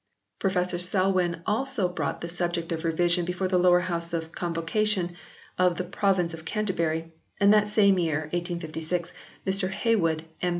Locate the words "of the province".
5.59-6.33